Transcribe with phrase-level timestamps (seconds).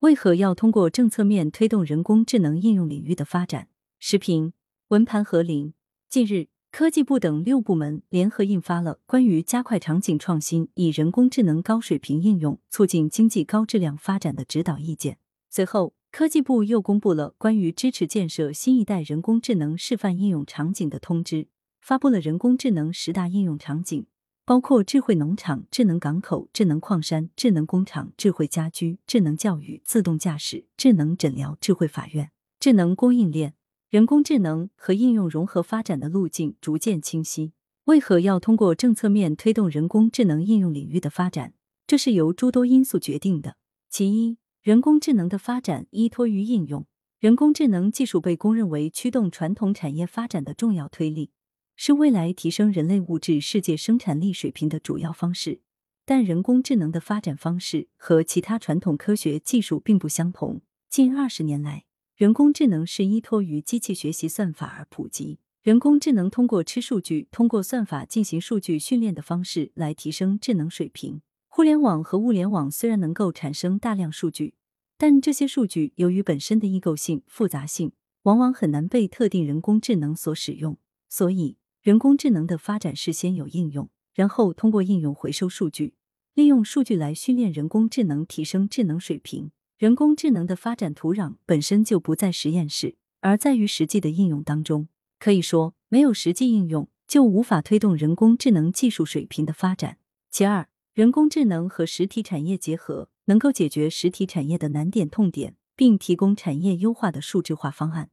[0.00, 3.66] 为何要通过政策面推动人工智能应用领域的发展？
[3.98, 4.52] 时评：
[4.88, 5.74] 文盘合林。
[6.08, 15.14] 近日，科技部等六部门联合印发了《关于加快场景创新，以人工智能高水平应用促进经济高质量发展的指导意见》。
[15.50, 21.48] 随后，科技部又公布了关于支持建设新一代人工智能示范应用场景的通知，
[21.80, 24.06] 发布了人工智能十大应用场景。
[24.48, 33.52] 包括智慧农场、智能港口、智能矿山、智能工厂、智慧家居、智能教育、自动驾驶、智能诊疗、智慧法院、智能供应链，
[33.90, 37.52] 人工智能和应用融合发展的路径逐渐清晰。
[37.84, 41.52] 为何要通过政策面推动人工智能应用领域的发展？
[41.86, 43.56] 这是由诸多因素决定的。
[43.90, 46.86] 其一，人工智能的发展依托于应用，
[47.20, 51.32] 人工智能技术被公认为驱动传统产业发展的重要推力。
[51.80, 55.60] 是未来提升人类物质世界生产力水平的主要方式，
[56.04, 60.60] 但人工智能的发展方式和其他传统科学技术并不相同。
[60.90, 61.84] 近二十年来，
[62.16, 65.38] 人工智能是依托于机器学习算法而普及。
[65.62, 71.22] 人工智能通过吃数据、通过算法进行数据训练的方式来提升智能水平。
[71.46, 74.54] 互联网和物联网虽然能够产生大量数据，
[74.96, 77.92] 但这些数据由于本身的异构性、复杂性，
[78.24, 80.76] 往往很难被特定人工智能所使用，
[81.08, 81.56] 所以。
[81.88, 85.94] 人工智能的发展是先有应用，然后通过应用回收数据，
[86.34, 89.52] 利用数据来训练人工智能，提升智能水平。
[89.78, 94.88] 人工智能的发展土壤本身就不在实验室，而在于实际的应用当中。
[95.18, 99.96] 可以说，没有实际应用，就无法推动人工智能技术水平的发展。
[100.30, 108.10] 其二，人工智能和实体产业结合，能够解决实体产业的难点痛点，并提供产业优化的数字化方案，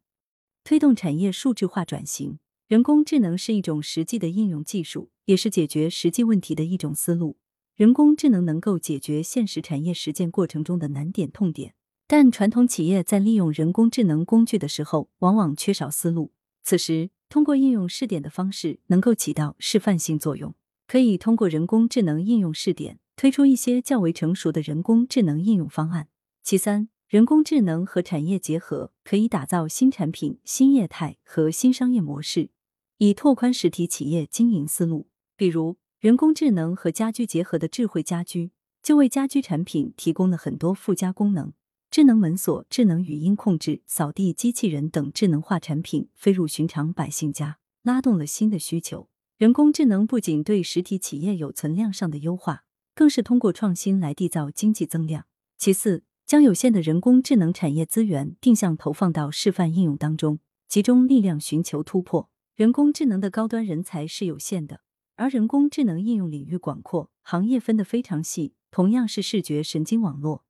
[0.63, 2.39] 推动产业数字化转型。
[2.67, 7.37] 人工智能是一种实际的应用技术，也是解决实际问题的一种思路。
[7.75, 11.75] 人工智能能够解决现实产业实践过程中的难点痛点，
[12.07, 16.31] 但传统企业在利用人工智能工具的时候，往往缺少思路。
[16.63, 20.55] 此时，通过应用试点的方式，能够起到示范性作用。
[20.87, 26.07] 可以通过人工智能应用试点，推出一些较为成熟的人工智能应用方案。
[26.41, 32.49] 其三，人工智能和产业结合，可以打造新产品、新业态和新商业模式。
[32.97, 38.51] 以拓宽实体企业经营思路，比如人工智能和家居结合的智慧家居，
[38.81, 41.51] 就为家居产品提供了很多附加功能。
[41.91, 49.09] 智能门锁、智能语音控制、扫地机器人等智能化产品飞入寻常百姓家，拉动了新的需求。
[49.37, 52.63] 人工智能不仅对实体企业有存量上的优化，
[52.93, 55.25] 更是通过创新来缔造经济增量。
[55.57, 60.39] 其次，将有限的人工智能产业资源定向投放到示范应用当中，
[60.69, 62.29] 集中力量寻求突破。
[62.55, 64.79] 人工智能的高端人才是有限的，
[65.15, 68.53] 而人工智能应用领域广阔，行业分得非常细。
[68.71, 70.45] 同样是视觉神经网络，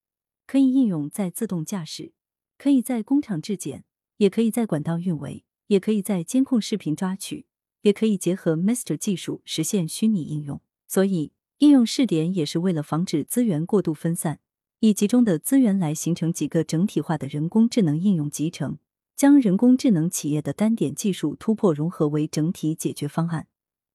[0.45, 2.13] 可以应用在自动驾驶，
[2.59, 3.85] 可以在工厂质检，
[4.17, 7.47] 也可以在管道运维，也可以在监控视频抓取，
[7.81, 10.61] 也可以结合 Master 技术实现虚拟应用。
[10.87, 14.39] 所以，应用试点也是为了防止资源过度分散，
[14.79, 18.77] 以集中的资源来形成几个整体化的人工智能应用集成。
[19.15, 23.47] 将人工智能企业的单点技术突破融合为整体解决方案，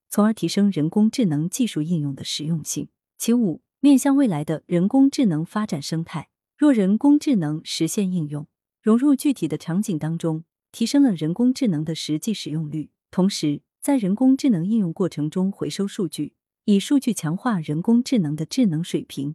[0.08, 2.88] 从而提升人工智能技术应用的实用性。
[3.18, 8.46] 其五，面向未来的人工智能发展生态，若人工智能实现应用，
[8.82, 16.32] 融入具体的场景当中，提升了人工智能的实际使用率，同时在人工智能应用过程中回收数据，
[16.64, 19.34] 以数据强化人工智能的智能水平，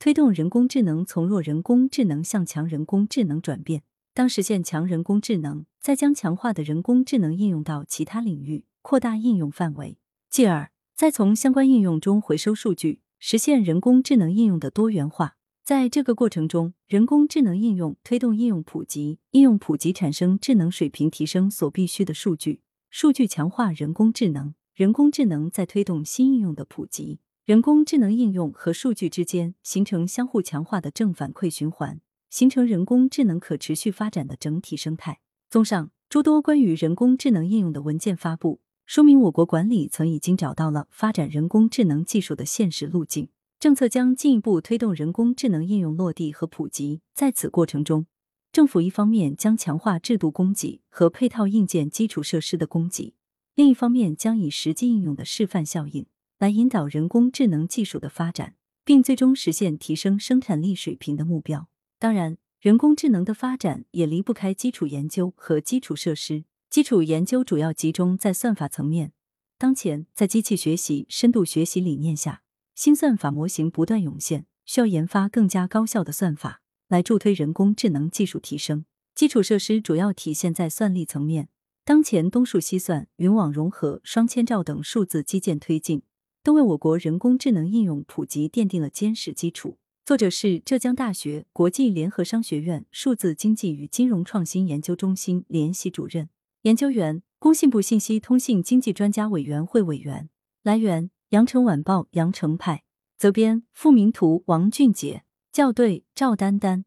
[0.00, 3.84] 推动人工智能从弱人工智能向强人工智能转变。
[4.14, 9.96] 当实现强人工智能，再将强化的人工智能应用到其他领域，扩大应用范围，
[10.28, 15.36] 继而再从相关应用中回收数据，实现人工智能应用的多元化。
[15.64, 32.00] 在这个过程中，人工智能应用推动应用普及，应用普及产生智能水平提升所必需的数据，数据强化人工智能，人工智能再推动新应用的普及，人工智能应用和数据之间形成相互强化的正反馈循环。
[32.32, 35.20] 形成人工智能可持续发展的整体生态。
[35.50, 43.28] 综上，诸多关于人工智能应用的文件发布，说明我国管理层已经找到了发展人工智能技术的现实路径，
[43.60, 47.02] 政策将进一步推动人工智能应用落地和普及。
[47.14, 48.06] 在此过程中，
[48.50, 53.12] 政府一方面将强化制度供给和配套硬件基础设施的供给，
[53.54, 56.06] 另一方面将以实际应用的示范效应
[56.38, 58.54] 来引导人工智能技术的发展，
[58.86, 61.68] 并最终实现提升生产力水平的目标。
[62.02, 66.42] 当然，人工智能的发展也离不开基础研究和基础设施。
[66.68, 69.12] 基础研究主要集中在算法层面。
[69.56, 72.42] 当前，在机器学习、深度学习理念下，
[72.74, 78.84] 新算法模型不断涌现，需要研发更加高效的算法来助推人工智能技术提升。
[79.14, 81.50] 基础设施主要体现在算力层面，
[81.84, 86.02] 当前东数西算、云网融合、双千兆等数字基建推进，
[86.42, 89.78] 都为我国人工智能应用普及奠定了坚实基础。
[90.04, 96.28] 作者是浙江大学国际联合商学院数字经济与金融创新研究中心联席主任、
[96.62, 100.28] 研究员，工信部信息通信经济专家委员会委员。
[100.64, 102.82] 来源：羊城晚报羊城派，
[103.16, 105.22] 责编：付明图，王俊杰，
[105.52, 106.84] 校对：赵丹丹。